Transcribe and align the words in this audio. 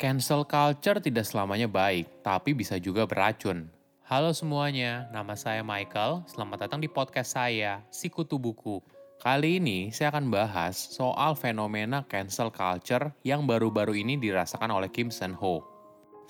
Cancel 0.00 0.48
culture 0.48 0.96
tidak 0.96 1.28
selamanya 1.28 1.68
baik, 1.68 2.24
tapi 2.24 2.56
bisa 2.56 2.80
juga 2.80 3.04
beracun. 3.04 3.68
Halo 4.08 4.32
semuanya, 4.32 5.04
nama 5.12 5.36
saya 5.36 5.60
Michael. 5.60 6.24
Selamat 6.24 6.64
datang 6.64 6.80
di 6.80 6.88
podcast 6.88 7.36
saya, 7.36 7.84
Sikutu 7.92 8.40
Buku. 8.40 8.80
Kali 9.20 9.60
ini 9.60 9.92
saya 9.92 10.08
akan 10.08 10.32
bahas 10.32 10.72
soal 10.72 11.36
fenomena 11.36 12.00
cancel 12.08 12.48
culture 12.48 13.12
yang 13.28 13.44
baru-baru 13.44 13.92
ini 14.00 14.16
dirasakan 14.16 14.72
oleh 14.72 14.88
Kim 14.88 15.12
Sen 15.12 15.36
Ho. 15.36 15.60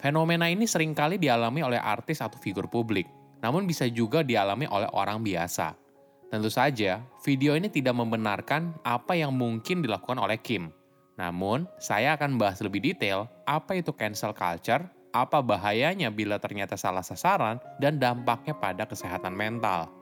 Fenomena 0.03 0.51
ini 0.51 0.67
sering 0.67 0.91
kali 0.91 1.15
dialami 1.15 1.62
oleh 1.62 1.79
artis 1.79 2.19
atau 2.19 2.43
figur 2.43 2.67
publik, 2.67 3.07
namun 3.39 3.71
bisa 3.71 3.87
juga 3.87 4.27
dialami 4.27 4.67
oleh 4.67 4.91
orang 4.91 5.23
biasa. 5.23 5.79
Tentu 6.27 6.51
saja, 6.51 7.07
video 7.23 7.55
ini 7.55 7.71
tidak 7.71 7.95
membenarkan 7.95 8.75
apa 8.83 9.15
yang 9.15 9.31
mungkin 9.31 9.79
dilakukan 9.79 10.19
oleh 10.19 10.43
Kim. 10.43 10.75
Namun, 11.21 11.69
saya 11.77 12.17
akan 12.17 12.41
bahas 12.41 12.65
lebih 12.65 12.81
detail 12.81 13.29
apa 13.45 13.77
itu 13.77 13.93
cancel 13.93 14.33
culture, 14.33 14.89
apa 15.13 15.45
bahayanya 15.45 16.09
bila 16.09 16.41
ternyata 16.41 16.81
salah 16.81 17.05
sasaran, 17.05 17.61
dan 17.77 18.01
dampaknya 18.01 18.57
pada 18.57 18.89
kesehatan 18.89 19.37
mental. 19.37 19.93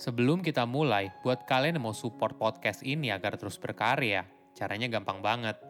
Sebelum 0.00 0.40
kita 0.40 0.64
mulai, 0.64 1.12
buat 1.20 1.44
kalian 1.44 1.76
yang 1.76 1.84
mau 1.84 1.96
support 1.96 2.40
podcast 2.40 2.80
ini 2.80 3.12
agar 3.12 3.36
terus 3.36 3.60
berkarya, 3.60 4.24
caranya 4.56 4.88
gampang 4.88 5.20
banget. 5.20 5.60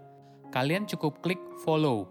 Kalian 0.55 0.87
cukup 0.87 1.19
klik 1.19 1.43
follow. 1.67 2.07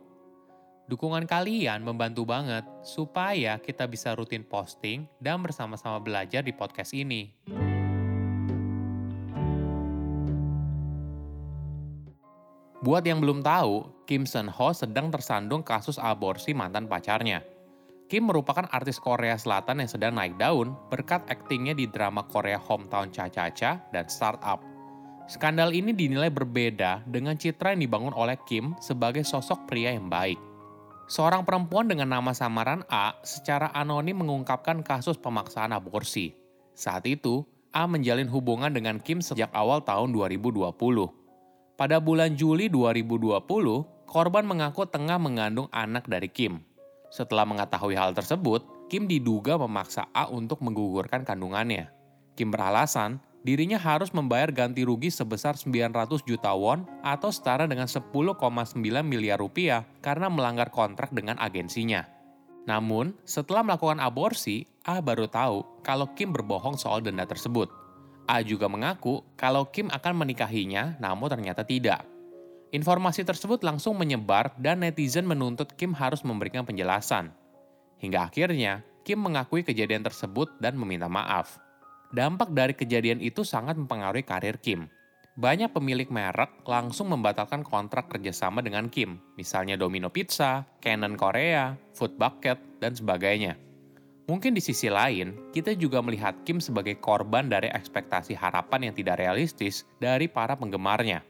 Dukungan 0.92 1.26
kalian 1.26 1.80
membantu 1.80 2.28
banget 2.28 2.68
supaya 2.84 3.58
kita 3.58 3.88
bisa 3.88 4.12
rutin 4.14 4.44
posting 4.44 5.08
dan 5.18 5.40
bersama-sama 5.40 5.98
belajar 6.04 6.44
di 6.44 6.52
podcast 6.52 6.92
ini. 6.92 7.32
Buat 12.86 13.02
yang 13.10 13.18
belum 13.18 13.42
tahu, 13.42 14.06
Kim 14.06 14.30
Sun 14.30 14.46
Ho 14.46 14.70
sedang 14.70 15.10
tersandung 15.10 15.66
kasus 15.66 15.98
aborsi 15.98 16.54
mantan 16.54 16.86
pacarnya. 16.86 17.42
Kim 18.06 18.30
merupakan 18.30 18.70
artis 18.70 19.02
Korea 19.02 19.34
Selatan 19.42 19.82
yang 19.82 19.90
sedang 19.90 20.14
naik 20.14 20.38
daun 20.38 20.78
berkat 20.94 21.26
aktingnya 21.26 21.74
di 21.74 21.90
drama 21.90 22.22
Korea 22.30 22.62
Hometown 22.62 23.10
Cha-Cha-Cha 23.10 23.90
dan 23.90 24.06
Startup. 24.06 24.62
Skandal 25.26 25.74
ini 25.74 25.98
dinilai 25.98 26.30
berbeda 26.30 27.02
dengan 27.10 27.34
citra 27.34 27.74
yang 27.74 27.90
dibangun 27.90 28.14
oleh 28.14 28.38
Kim 28.46 28.78
sebagai 28.78 29.26
sosok 29.26 29.66
pria 29.66 29.90
yang 29.90 30.06
baik. 30.06 30.38
Seorang 31.10 31.42
perempuan 31.42 31.90
dengan 31.90 32.14
nama 32.14 32.38
samaran 32.38 32.86
A 32.86 33.18
secara 33.26 33.74
anonim 33.74 34.22
mengungkapkan 34.22 34.86
kasus 34.86 35.18
pemaksaan 35.18 35.74
aborsi. 35.74 36.38
Saat 36.78 37.10
itu, 37.10 37.50
A 37.74 37.90
menjalin 37.90 38.30
hubungan 38.30 38.70
dengan 38.70 39.02
Kim 39.02 39.26
sejak 39.26 39.50
awal 39.58 39.82
tahun 39.82 40.14
2020. 40.14 41.25
Pada 41.76 42.00
bulan 42.00 42.40
Juli 42.40 42.72
2020, 42.72 43.36
korban 44.08 44.48
mengaku 44.48 44.88
tengah 44.88 45.20
mengandung 45.20 45.68
anak 45.76 46.08
dari 46.08 46.32
Kim. 46.32 46.64
Setelah 47.12 47.44
mengetahui 47.44 48.00
hal 48.00 48.16
tersebut, 48.16 48.64
Kim 48.88 49.12
diduga 49.12 49.60
memaksa 49.60 50.08
A 50.16 50.32
untuk 50.32 50.64
menggugurkan 50.64 51.28
kandungannya. 51.28 51.92
Kim 52.40 52.48
beralasan 52.48 53.20
dirinya 53.44 53.76
harus 53.76 54.16
membayar 54.16 54.56
ganti 54.56 54.88
rugi 54.88 55.12
sebesar 55.12 55.60
900 55.60 56.24
juta 56.24 56.56
won 56.56 56.88
atau 57.04 57.28
setara 57.28 57.68
dengan 57.68 57.92
10,9 57.92 58.08
miliar 59.04 59.44
rupiah 59.44 59.84
karena 60.00 60.32
melanggar 60.32 60.72
kontrak 60.72 61.12
dengan 61.12 61.36
agensinya. 61.44 62.08
Namun, 62.72 63.20
setelah 63.28 63.68
melakukan 63.68 64.00
aborsi, 64.00 64.64
A 64.88 65.04
baru 65.04 65.28
tahu 65.28 65.84
kalau 65.84 66.08
Kim 66.16 66.32
berbohong 66.32 66.80
soal 66.80 67.04
denda 67.04 67.28
tersebut. 67.28 67.68
A 68.26 68.42
juga 68.42 68.66
mengaku 68.66 69.22
kalau 69.38 69.70
Kim 69.70 69.94
akan 69.94 70.14
menikahinya, 70.26 70.98
namun 70.98 71.30
ternyata 71.30 71.62
tidak. 71.62 72.06
Informasi 72.74 73.22
tersebut 73.22 73.62
langsung 73.62 73.96
menyebar 73.96 74.52
dan 74.58 74.82
netizen 74.82 75.30
menuntut 75.30 75.72
Kim 75.78 75.94
harus 75.94 76.26
memberikan 76.26 76.66
penjelasan. 76.66 77.30
Hingga 78.02 78.28
akhirnya, 78.28 78.82
Kim 79.06 79.22
mengakui 79.22 79.62
kejadian 79.62 80.02
tersebut 80.02 80.50
dan 80.58 80.74
meminta 80.76 81.06
maaf. 81.06 81.62
Dampak 82.10 82.50
dari 82.52 82.74
kejadian 82.74 83.22
itu 83.22 83.46
sangat 83.46 83.78
mempengaruhi 83.78 84.26
karir 84.26 84.58
Kim. 84.58 84.90
Banyak 85.36 85.76
pemilik 85.76 86.08
merek 86.08 86.64
langsung 86.64 87.12
membatalkan 87.12 87.62
kontrak 87.62 88.08
kerjasama 88.08 88.64
dengan 88.64 88.88
Kim, 88.88 89.20
misalnya 89.36 89.76
Domino 89.76 90.08
Pizza, 90.08 90.64
Canon 90.80 91.20
Korea, 91.20 91.76
Food 91.92 92.16
Bucket, 92.16 92.80
dan 92.80 92.96
sebagainya. 92.96 93.65
Mungkin 94.26 94.58
di 94.58 94.62
sisi 94.62 94.90
lain, 94.90 95.54
kita 95.54 95.78
juga 95.78 96.02
melihat 96.02 96.34
Kim 96.42 96.58
sebagai 96.58 96.98
korban 96.98 97.46
dari 97.46 97.70
ekspektasi 97.70 98.34
harapan 98.34 98.90
yang 98.90 98.94
tidak 98.98 99.22
realistis 99.22 99.86
dari 100.02 100.26
para 100.26 100.58
penggemarnya. 100.58 101.22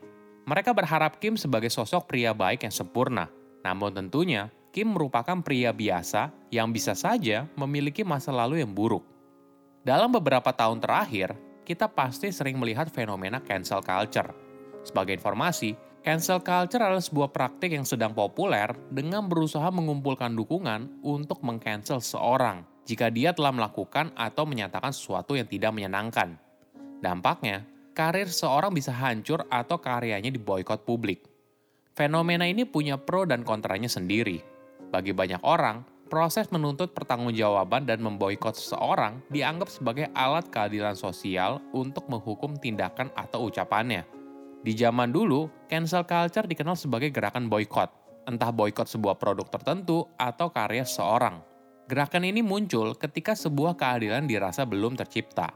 Mereka 0.48 0.72
berharap 0.72 1.20
Kim 1.20 1.36
sebagai 1.36 1.68
sosok 1.68 2.08
pria 2.08 2.32
baik 2.32 2.64
yang 2.64 2.72
sempurna, 2.72 3.28
namun 3.68 3.92
tentunya 3.92 4.48
Kim 4.72 4.96
merupakan 4.96 5.44
pria 5.44 5.76
biasa 5.76 6.32
yang 6.56 6.72
bisa 6.72 6.96
saja 6.96 7.52
memiliki 7.60 8.08
masa 8.08 8.32
lalu 8.32 8.64
yang 8.64 8.72
buruk. 8.72 9.04
Dalam 9.84 10.16
beberapa 10.16 10.56
tahun 10.56 10.80
terakhir, 10.80 11.36
kita 11.68 11.92
pasti 11.92 12.32
sering 12.32 12.56
melihat 12.56 12.88
fenomena 12.88 13.44
cancel 13.44 13.84
culture. 13.84 14.32
Sebagai 14.88 15.20
informasi, 15.20 15.76
cancel 16.06 16.38
culture 16.46 16.78
adalah 16.78 17.02
sebuah 17.02 17.34
praktik 17.34 17.74
yang 17.74 17.82
sedang 17.82 18.14
populer 18.14 18.70
dengan 18.94 19.26
berusaha 19.26 19.66
mengumpulkan 19.74 20.38
dukungan 20.38 21.02
untuk 21.02 21.42
mengcancel 21.42 21.98
seorang 21.98 22.62
jika 22.86 23.10
dia 23.10 23.34
telah 23.34 23.50
melakukan 23.50 24.14
atau 24.14 24.46
menyatakan 24.46 24.94
sesuatu 24.94 25.34
yang 25.34 25.50
tidak 25.50 25.74
menyenangkan. 25.74 26.38
Dampaknya, 27.02 27.66
karir 27.98 28.30
seorang 28.30 28.70
bisa 28.70 28.94
hancur 28.94 29.50
atau 29.50 29.82
karyanya 29.82 30.30
diboykot 30.30 30.86
publik. 30.86 31.26
Fenomena 31.98 32.46
ini 32.46 32.70
punya 32.70 33.02
pro 33.02 33.26
dan 33.26 33.42
kontranya 33.42 33.90
sendiri. 33.90 34.46
Bagi 34.94 35.10
banyak 35.10 35.42
orang, 35.42 35.82
proses 36.06 36.54
menuntut 36.54 36.94
pertanggungjawaban 36.94 37.90
dan 37.90 38.06
memboikot 38.06 38.54
seseorang 38.54 39.26
dianggap 39.34 39.74
sebagai 39.74 40.14
alat 40.14 40.54
keadilan 40.54 40.94
sosial 40.94 41.66
untuk 41.74 42.06
menghukum 42.06 42.54
tindakan 42.62 43.10
atau 43.18 43.50
ucapannya. 43.50 44.06
Di 44.66 44.74
zaman 44.74 45.14
dulu, 45.14 45.46
cancel 45.70 46.10
culture 46.10 46.50
dikenal 46.50 46.74
sebagai 46.74 47.14
gerakan 47.14 47.46
boykot, 47.46 47.86
entah 48.26 48.50
boykot 48.50 48.90
sebuah 48.90 49.14
produk 49.22 49.46
tertentu 49.46 50.10
atau 50.18 50.50
karya 50.50 50.82
seseorang. 50.82 51.38
Gerakan 51.86 52.26
ini 52.26 52.42
muncul 52.42 52.98
ketika 52.98 53.38
sebuah 53.38 53.78
keadilan 53.78 54.26
dirasa 54.26 54.66
belum 54.66 54.98
tercipta. 54.98 55.54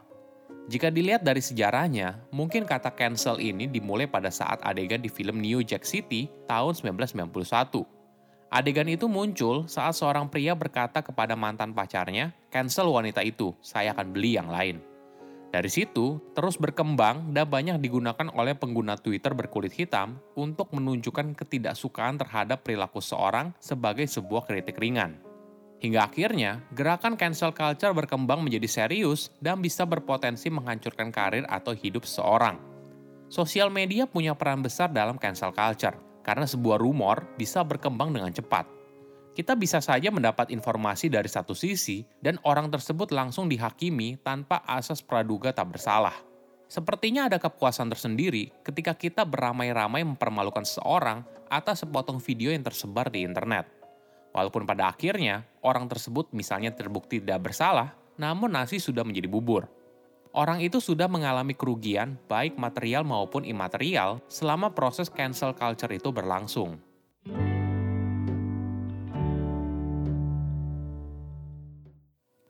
Jika 0.70 0.94
dilihat 0.94 1.26
dari 1.26 1.42
sejarahnya, 1.42 2.22
mungkin 2.30 2.62
kata 2.62 2.94
cancel 2.94 3.42
ini 3.42 3.66
dimulai 3.66 4.06
pada 4.06 4.30
saat 4.30 4.62
adegan 4.62 5.02
di 5.02 5.10
film 5.10 5.42
New 5.42 5.58
Jack 5.66 5.82
City 5.82 6.30
tahun 6.46 6.78
1991. 6.78 7.82
Adegan 8.54 8.86
itu 8.86 9.10
muncul 9.10 9.66
saat 9.66 9.98
seorang 9.98 10.30
pria 10.30 10.54
berkata 10.54 11.02
kepada 11.02 11.34
mantan 11.34 11.74
pacarnya, 11.74 12.30
cancel 12.46 12.86
wanita 12.94 13.26
itu, 13.26 13.50
saya 13.58 13.90
akan 13.90 14.14
beli 14.14 14.38
yang 14.38 14.46
lain. 14.46 14.78
Dari 15.50 15.66
situ, 15.66 16.22
terus 16.30 16.54
berkembang 16.54 17.34
dan 17.34 17.50
banyak 17.50 17.82
digunakan 17.82 18.30
oleh 18.38 18.54
pengguna 18.54 18.94
Twitter 18.94 19.34
berkulit 19.34 19.74
hitam 19.74 20.22
untuk 20.38 20.70
menunjukkan 20.70 21.34
ketidaksukaan 21.34 22.22
terhadap 22.22 22.62
perilaku 22.62 23.02
seorang 23.02 23.50
sebagai 23.58 24.06
sebuah 24.06 24.46
kritik 24.46 24.78
ringan. 24.78 25.18
Hingga 25.82 26.06
akhirnya, 26.06 26.62
gerakan 26.70 27.18
cancel 27.18 27.50
culture 27.50 27.90
berkembang 27.90 28.46
menjadi 28.46 28.68
serius 28.68 29.34
dan 29.42 29.58
bisa 29.58 29.82
berpotensi 29.82 30.52
menghancurkan 30.54 31.10
karir 31.10 31.42
atau 31.50 31.74
hidup 31.74 32.06
seseorang. 32.06 32.62
Sosial 33.26 33.74
media 33.74 34.06
punya 34.06 34.38
peran 34.38 34.62
besar 34.62 34.92
dalam 34.94 35.18
cancel 35.18 35.50
culture, 35.50 35.98
karena 36.22 36.46
sebuah 36.46 36.78
rumor 36.78 37.26
bisa 37.34 37.66
berkembang 37.66 38.14
dengan 38.14 38.30
cepat. 38.30 38.79
Kita 39.30 39.54
bisa 39.54 39.78
saja 39.78 40.10
mendapat 40.10 40.50
informasi 40.50 41.06
dari 41.06 41.30
satu 41.30 41.54
sisi 41.54 42.02
dan 42.18 42.36
orang 42.42 42.66
tersebut 42.68 43.14
langsung 43.14 43.46
dihakimi 43.46 44.18
tanpa 44.20 44.60
asas 44.66 45.00
praduga 45.00 45.54
tak 45.54 45.76
bersalah. 45.76 46.14
Sepertinya 46.70 47.26
ada 47.26 47.38
kepuasan 47.38 47.90
tersendiri 47.90 48.50
ketika 48.62 48.94
kita 48.94 49.22
beramai-ramai 49.26 50.06
mempermalukan 50.06 50.62
seseorang 50.62 51.26
atas 51.50 51.82
sepotong 51.82 52.22
video 52.22 52.54
yang 52.54 52.62
tersebar 52.62 53.10
di 53.10 53.26
internet. 53.26 53.66
Walaupun 54.30 54.62
pada 54.62 54.90
akhirnya 54.94 55.42
orang 55.66 55.90
tersebut 55.90 56.30
misalnya 56.30 56.70
terbukti 56.70 57.18
tidak 57.18 57.50
bersalah, 57.50 57.98
namun 58.14 58.54
nasi 58.54 58.78
sudah 58.78 59.02
menjadi 59.02 59.26
bubur 59.26 59.66
orang 60.32 60.62
itu 60.62 60.78
sudah 60.78 61.10
mengalami 61.10 61.54
kerugian 61.58 62.14
baik 62.30 62.54
material 62.54 63.02
maupun 63.02 63.42
imaterial 63.42 64.22
selama 64.30 64.70
proses 64.70 65.10
cancel 65.10 65.54
culture 65.54 65.90
itu 65.90 66.10
berlangsung. 66.14 66.78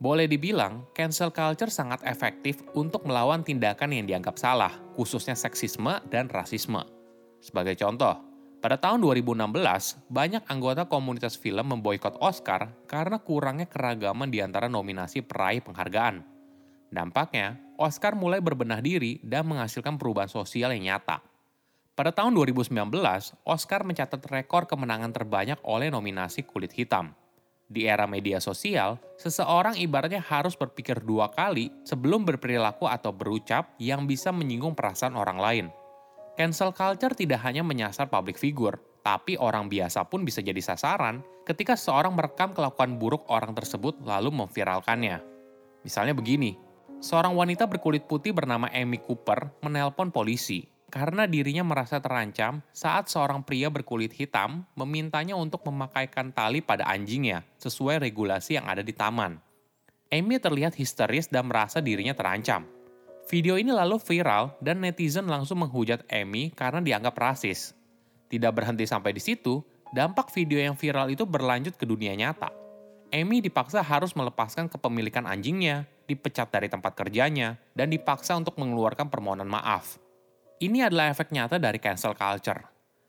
Boleh 0.01 0.25
dibilang, 0.25 0.89
cancel 0.97 1.29
culture 1.29 1.69
sangat 1.69 2.01
efektif 2.09 2.65
untuk 2.73 3.05
melawan 3.05 3.45
tindakan 3.45 3.93
yang 3.93 4.09
dianggap 4.09 4.41
salah, 4.41 4.73
khususnya 4.97 5.37
seksisme 5.37 6.01
dan 6.09 6.33
rasisme. 6.33 6.81
Sebagai 7.45 7.77
contoh, 7.77 8.17
pada 8.65 8.81
tahun 8.81 9.05
2016, 9.05 10.01
banyak 10.09 10.41
anggota 10.49 10.89
komunitas 10.89 11.37
film 11.37 11.77
memboikot 11.77 12.17
Oscar 12.17 12.73
karena 12.89 13.21
kurangnya 13.21 13.69
keragaman 13.69 14.33
di 14.33 14.41
antara 14.41 14.73
nominasi 14.73 15.21
peraih 15.21 15.61
penghargaan. 15.61 16.25
Dampaknya, 16.89 17.61
Oscar 17.77 18.17
mulai 18.17 18.41
berbenah 18.41 18.81
diri 18.81 19.21
dan 19.21 19.45
menghasilkan 19.53 20.01
perubahan 20.01 20.33
sosial 20.33 20.73
yang 20.73 20.97
nyata. 20.97 21.21
Pada 21.93 22.17
tahun 22.17 22.33
2019, 22.41 22.73
Oscar 23.45 23.85
mencatat 23.85 24.25
rekor 24.33 24.65
kemenangan 24.65 25.13
terbanyak 25.13 25.61
oleh 25.61 25.93
nominasi 25.93 26.49
kulit 26.49 26.73
hitam. 26.73 27.13
Di 27.71 27.87
era 27.87 28.03
media 28.11 28.43
sosial, 28.43 28.99
seseorang 29.15 29.79
ibaratnya 29.79 30.19
harus 30.19 30.59
berpikir 30.59 31.07
dua 31.07 31.31
kali 31.31 31.71
sebelum 31.87 32.27
berperilaku 32.27 32.91
atau 32.91 33.15
berucap 33.15 33.79
yang 33.79 34.11
bisa 34.11 34.35
menyinggung 34.35 34.75
perasaan 34.75 35.15
orang 35.15 35.39
lain. 35.39 35.67
Cancel 36.35 36.75
culture 36.75 37.15
tidak 37.15 37.39
hanya 37.47 37.63
menyasar 37.63 38.11
public 38.11 38.43
figure, 38.43 38.75
tapi 39.07 39.39
orang 39.39 39.71
biasa 39.71 40.03
pun 40.11 40.27
bisa 40.27 40.43
jadi 40.43 40.59
sasaran 40.59 41.23
ketika 41.47 41.79
seorang 41.79 42.11
merekam 42.11 42.51
kelakuan 42.51 42.99
buruk 42.99 43.23
orang 43.31 43.55
tersebut 43.55 44.03
lalu 44.03 44.35
memviralkannya. 44.35 45.23
Misalnya 45.87 46.15
begini, 46.19 46.59
seorang 46.99 47.39
wanita 47.39 47.71
berkulit 47.71 48.11
putih 48.11 48.35
bernama 48.35 48.67
Amy 48.75 48.99
Cooper 48.99 49.47
menelpon 49.63 50.11
polisi 50.11 50.70
karena 50.91 51.25
dirinya 51.31 51.63
merasa 51.63 52.03
terancam 52.03 52.61
saat 52.75 53.07
seorang 53.07 53.47
pria 53.47 53.71
berkulit 53.71 54.11
hitam 54.13 54.67
memintanya 54.75 55.39
untuk 55.39 55.63
memakaikan 55.65 56.35
tali 56.35 56.59
pada 56.61 56.85
anjingnya 56.91 57.47
sesuai 57.63 58.03
regulasi 58.03 58.59
yang 58.59 58.67
ada 58.67 58.83
di 58.83 58.91
taman. 58.91 59.39
Amy 60.11 60.43
terlihat 60.43 60.75
histeris 60.75 61.31
dan 61.31 61.47
merasa 61.47 61.79
dirinya 61.79 62.13
terancam. 62.13 62.67
Video 63.31 63.55
ini 63.55 63.71
lalu 63.71 64.03
viral 64.03 64.59
dan 64.59 64.83
netizen 64.83 65.31
langsung 65.31 65.63
menghujat 65.63 66.03
Amy 66.11 66.51
karena 66.51 66.83
dianggap 66.83 67.15
rasis. 67.15 67.79
Tidak 68.27 68.51
berhenti 68.51 68.91
sampai 68.91 69.15
di 69.15 69.23
situ, 69.23 69.63
dampak 69.95 70.35
video 70.35 70.59
yang 70.59 70.75
viral 70.75 71.15
itu 71.15 71.23
berlanjut 71.23 71.79
ke 71.79 71.87
dunia 71.87 72.11
nyata. 72.19 72.51
Amy 73.15 73.39
dipaksa 73.39 73.87
harus 73.87 74.19
melepaskan 74.19 74.67
kepemilikan 74.67 75.31
anjingnya, 75.31 75.87
dipecat 76.11 76.51
dari 76.51 76.67
tempat 76.67 76.99
kerjanya, 76.99 77.55
dan 77.79 77.91
dipaksa 77.91 78.35
untuk 78.35 78.59
mengeluarkan 78.59 79.07
permohonan 79.07 79.47
maaf. 79.47 80.10
Ini 80.61 80.85
adalah 80.85 81.09
efek 81.09 81.33
nyata 81.33 81.57
dari 81.57 81.81
cancel 81.81 82.13
culture. 82.13 82.61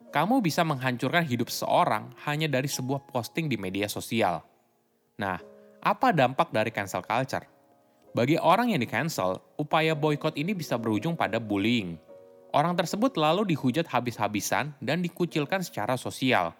Kamu 0.07 0.39
bisa 0.39 0.63
menghancurkan 0.63 1.27
hidup 1.27 1.51
seseorang 1.51 2.15
hanya 2.23 2.47
dari 2.47 2.71
sebuah 2.71 3.03
posting 3.11 3.51
di 3.51 3.59
media 3.59 3.91
sosial. 3.91 4.39
Nah, 5.19 5.35
apa 5.83 6.15
dampak 6.15 6.55
dari 6.55 6.71
cancel 6.71 7.03
culture? 7.03 7.43
Bagi 8.15 8.39
orang 8.39 8.71
yang 8.71 8.79
di-cancel, 8.79 9.43
upaya 9.59 9.91
boykot 9.91 10.39
ini 10.39 10.55
bisa 10.55 10.79
berujung 10.79 11.11
pada 11.11 11.43
bullying. 11.43 11.99
Orang 12.55 12.79
tersebut 12.79 13.19
lalu 13.19 13.51
dihujat 13.51 13.83
habis-habisan 13.83 14.71
dan 14.79 15.03
dikucilkan 15.03 15.59
secara 15.59 15.99
sosial. 15.99 16.55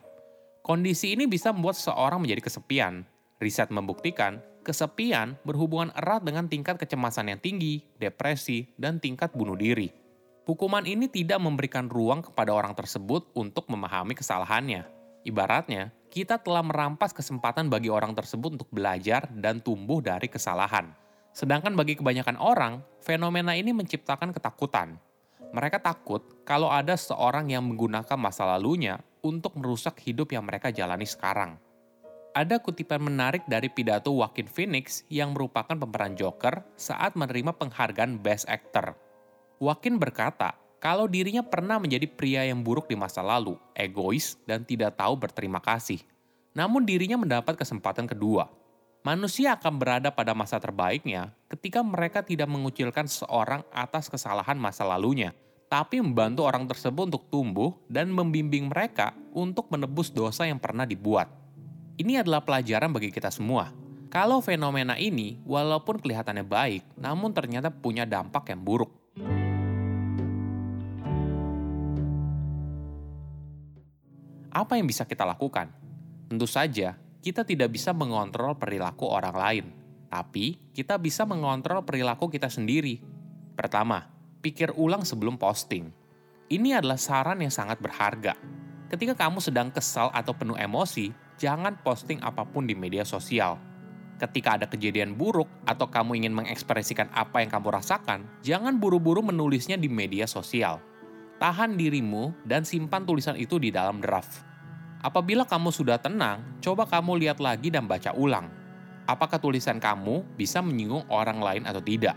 Kondisi 0.60 1.16
ini 1.16 1.24
bisa 1.24 1.56
membuat 1.56 1.80
seseorang 1.80 2.20
menjadi 2.20 2.52
kesepian. 2.52 3.08
Riset 3.40 3.72
membuktikan 3.72 4.44
kesepian 4.68 5.40
berhubungan 5.48 5.96
erat 5.96 6.20
dengan 6.20 6.52
tingkat 6.52 6.76
kecemasan 6.76 7.32
yang 7.32 7.40
tinggi, 7.40 7.80
depresi, 7.96 8.76
dan 8.76 9.00
tingkat 9.00 9.32
bunuh 9.32 9.56
diri. 9.56 10.01
Hukuman 10.42 10.82
ini 10.90 11.06
tidak 11.06 11.38
memberikan 11.38 11.86
ruang 11.86 12.26
kepada 12.26 12.50
orang 12.50 12.74
tersebut 12.74 13.30
untuk 13.38 13.70
memahami 13.70 14.18
kesalahannya. 14.18 14.90
Ibaratnya, 15.22 15.94
kita 16.10 16.42
telah 16.42 16.66
merampas 16.66 17.14
kesempatan 17.14 17.70
bagi 17.70 17.94
orang 17.94 18.18
tersebut 18.18 18.58
untuk 18.58 18.70
belajar 18.74 19.30
dan 19.38 19.62
tumbuh 19.62 20.02
dari 20.02 20.26
kesalahan. 20.26 20.98
Sedangkan 21.30 21.78
bagi 21.78 21.94
kebanyakan 21.94 22.42
orang, 22.42 22.82
fenomena 23.06 23.54
ini 23.54 23.70
menciptakan 23.70 24.34
ketakutan. 24.34 24.98
Mereka 25.54 25.78
takut 25.78 26.26
kalau 26.42 26.74
ada 26.74 26.98
seorang 26.98 27.54
yang 27.54 27.62
menggunakan 27.62 28.18
masa 28.18 28.50
lalunya 28.50 28.98
untuk 29.22 29.54
merusak 29.62 30.02
hidup 30.02 30.34
yang 30.34 30.42
mereka 30.42 30.74
jalani 30.74 31.06
sekarang 31.06 31.62
ada 32.32 32.64
kutipan 32.64 33.04
menarik 33.04 33.44
dari 33.48 33.68
pidato 33.68 34.12
Joaquin 34.16 34.48
Phoenix 34.48 35.04
yang 35.12 35.36
merupakan 35.36 35.76
pemeran 35.76 36.16
Joker 36.16 36.64
saat 36.80 37.20
menerima 37.20 37.52
penghargaan 37.60 38.24
Best 38.24 38.48
Actor. 38.48 38.96
Joaquin 39.62 40.02
berkata 40.02 40.58
kalau 40.82 41.06
dirinya 41.06 41.46
pernah 41.46 41.78
menjadi 41.78 42.10
pria 42.10 42.42
yang 42.42 42.66
buruk 42.66 42.90
di 42.90 42.98
masa 42.98 43.22
lalu, 43.22 43.54
egois, 43.78 44.34
dan 44.50 44.66
tidak 44.66 44.98
tahu 44.98 45.14
berterima 45.14 45.62
kasih. 45.62 46.02
Namun 46.58 46.82
dirinya 46.82 47.22
mendapat 47.22 47.54
kesempatan 47.54 48.10
kedua. 48.10 48.50
Manusia 49.06 49.54
akan 49.54 49.78
berada 49.78 50.10
pada 50.10 50.34
masa 50.34 50.58
terbaiknya 50.58 51.30
ketika 51.46 51.86
mereka 51.86 52.26
tidak 52.26 52.50
mengucilkan 52.50 53.06
seorang 53.06 53.62
atas 53.70 54.10
kesalahan 54.10 54.58
masa 54.58 54.82
lalunya, 54.82 55.38
tapi 55.70 56.02
membantu 56.02 56.42
orang 56.50 56.66
tersebut 56.66 57.14
untuk 57.14 57.30
tumbuh 57.30 57.78
dan 57.86 58.10
membimbing 58.10 58.66
mereka 58.66 59.14
untuk 59.38 59.70
menebus 59.70 60.10
dosa 60.10 60.50
yang 60.50 60.58
pernah 60.58 60.90
dibuat. 60.90 61.30
Ini 62.02 62.26
adalah 62.26 62.42
pelajaran 62.42 62.90
bagi 62.90 63.14
kita 63.14 63.30
semua. 63.30 63.70
Kalau 64.10 64.42
fenomena 64.42 64.98
ini, 64.98 65.38
walaupun 65.46 66.02
kelihatannya 66.02 66.46
baik, 66.46 66.84
namun 66.98 67.30
ternyata 67.30 67.70
punya 67.70 68.10
dampak 68.10 68.50
yang 68.50 68.66
buruk. 68.66 69.01
Apa 74.52 74.76
yang 74.76 74.84
bisa 74.84 75.08
kita 75.08 75.24
lakukan? 75.24 75.72
Tentu 76.28 76.44
saja, 76.44 77.00
kita 77.24 77.48
tidak 77.48 77.72
bisa 77.72 77.96
mengontrol 77.96 78.60
perilaku 78.60 79.08
orang 79.08 79.36
lain, 79.36 79.66
tapi 80.12 80.60
kita 80.76 81.00
bisa 81.00 81.24
mengontrol 81.24 81.88
perilaku 81.88 82.28
kita 82.28 82.52
sendiri. 82.52 83.00
Pertama, 83.56 84.12
pikir 84.44 84.76
ulang 84.76 85.08
sebelum 85.08 85.40
posting. 85.40 85.88
Ini 86.52 86.84
adalah 86.84 87.00
saran 87.00 87.40
yang 87.40 87.54
sangat 87.54 87.80
berharga. 87.80 88.36
Ketika 88.92 89.16
kamu 89.16 89.40
sedang 89.40 89.72
kesal 89.72 90.12
atau 90.12 90.36
penuh 90.36 90.60
emosi, 90.60 91.16
jangan 91.40 91.80
posting 91.80 92.20
apa 92.20 92.44
pun 92.44 92.68
di 92.68 92.76
media 92.76 93.08
sosial. 93.08 93.56
Ketika 94.20 94.60
ada 94.60 94.68
kejadian 94.68 95.16
buruk 95.16 95.48
atau 95.64 95.88
kamu 95.88 96.20
ingin 96.20 96.36
mengekspresikan 96.36 97.08
apa 97.16 97.40
yang 97.40 97.48
kamu 97.48 97.72
rasakan, 97.72 98.28
jangan 98.44 98.76
buru-buru 98.84 99.24
menulisnya 99.24 99.80
di 99.80 99.88
media 99.88 100.28
sosial. 100.28 100.84
Tahan 101.42 101.74
dirimu 101.74 102.38
dan 102.46 102.62
simpan 102.62 103.02
tulisan 103.02 103.34
itu 103.34 103.58
di 103.58 103.74
dalam 103.74 103.98
draft. 103.98 104.46
Apabila 105.02 105.42
kamu 105.42 105.74
sudah 105.74 105.98
tenang, 105.98 106.62
coba 106.62 106.86
kamu 106.86 107.18
lihat 107.18 107.42
lagi 107.42 107.74
dan 107.74 107.90
baca 107.90 108.14
ulang. 108.14 108.46
Apakah 109.10 109.42
tulisan 109.42 109.82
kamu 109.82 110.22
bisa 110.38 110.62
menyinggung 110.62 111.02
orang 111.10 111.42
lain 111.42 111.66
atau 111.66 111.82
tidak? 111.82 112.14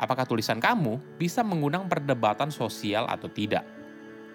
Apakah 0.00 0.24
tulisan 0.24 0.56
kamu 0.56 1.20
bisa 1.20 1.44
mengundang 1.44 1.84
perdebatan 1.84 2.48
sosial 2.48 3.04
atau 3.04 3.28
tidak? 3.28 3.68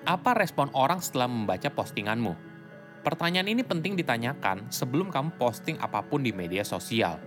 Apa 0.06 0.38
respon 0.38 0.70
orang 0.78 1.02
setelah 1.02 1.26
membaca 1.26 1.74
postinganmu? 1.74 2.38
Pertanyaan 3.02 3.50
ini 3.50 3.66
penting 3.66 3.98
ditanyakan 3.98 4.70
sebelum 4.70 5.10
kamu 5.10 5.34
posting 5.42 5.82
apa 5.82 6.06
pun 6.06 6.22
di 6.22 6.30
media 6.30 6.62
sosial. 6.62 7.18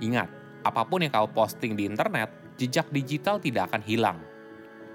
Ingat, 0.00 0.32
apa 0.64 0.88
pun 0.88 1.04
yang 1.04 1.12
kamu 1.12 1.36
posting 1.36 1.76
di 1.76 1.84
internet, 1.84 2.32
jejak 2.56 2.88
digital 2.88 3.36
tidak 3.36 3.68
akan 3.68 3.84
hilang. 3.84 4.16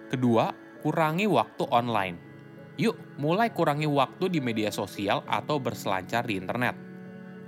Kedua, 0.10 0.65
kurangi 0.86 1.26
waktu 1.26 1.66
online. 1.74 2.18
Yuk, 2.78 3.18
mulai 3.18 3.50
kurangi 3.50 3.90
waktu 3.90 4.30
di 4.30 4.38
media 4.38 4.70
sosial 4.70 5.26
atau 5.26 5.58
berselancar 5.58 6.30
di 6.30 6.38
internet. 6.38 6.78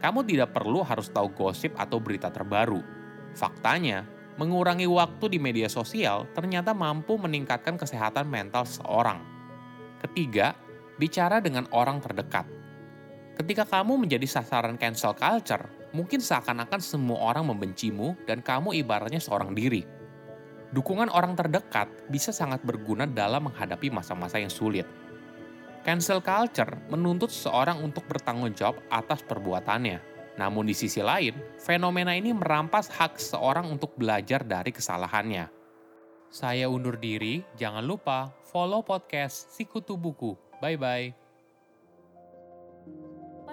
Kamu 0.01 0.25
tidak 0.25 0.58
perlu 0.58 0.82
harus 0.82 1.13
tahu 1.13 1.29
gosip 1.38 1.77
atau 1.77 2.01
berita 2.01 2.34
terbaru. 2.34 2.82
Faktanya, 3.38 4.10
mengurangi 4.41 4.89
waktu 4.89 5.29
di 5.29 5.38
media 5.38 5.70
sosial 5.70 6.25
ternyata 6.34 6.74
mampu 6.74 7.13
meningkatkan 7.22 7.77
kesehatan 7.77 8.25
mental 8.25 8.65
seseorang. 8.65 9.22
Ketiga, 10.01 10.58
bicara 10.98 11.38
dengan 11.38 11.70
orang 11.70 12.01
terdekat 12.01 12.58
Ketika 13.38 13.70
kamu 13.70 14.01
menjadi 14.01 14.25
sasaran 14.25 14.82
cancel 14.82 15.13
culture, 15.13 15.70
mungkin 15.94 16.17
seakan-akan 16.17 16.82
semua 16.82 17.29
orang 17.29 17.46
membencimu 17.46 18.17
dan 18.25 18.41
kamu 18.41 18.74
ibaratnya 18.82 19.22
seorang 19.22 19.53
diri. 19.53 19.86
Dukungan 20.76 21.08
orang 21.08 21.36
terdekat 21.36 21.88
bisa 22.12 22.36
sangat 22.36 22.60
berguna 22.64 23.08
dalam 23.08 23.48
menghadapi 23.48 23.88
masa-masa 23.88 24.40
yang 24.40 24.52
sulit. 24.52 24.84
Cancel 25.88 26.20
culture 26.20 26.76
menuntut 26.92 27.32
seseorang 27.32 27.80
untuk 27.80 28.04
bertanggung 28.12 28.52
jawab 28.52 28.84
atas 28.92 29.24
perbuatannya. 29.24 30.04
Namun 30.36 30.68
di 30.68 30.76
sisi 30.76 31.00
lain, 31.00 31.34
fenomena 31.58 32.12
ini 32.12 32.36
merampas 32.36 32.92
hak 32.92 33.16
seseorang 33.16 33.72
untuk 33.72 33.96
belajar 33.96 34.44
dari 34.44 34.76
kesalahannya. 34.76 35.48
Saya 36.28 36.68
undur 36.68 37.00
diri, 37.00 37.40
jangan 37.56 37.88
lupa 37.88 38.36
follow 38.52 38.84
podcast 38.84 39.56
Sikutu 39.56 39.96
Buku. 39.96 40.36
Bye-bye. 40.60 41.27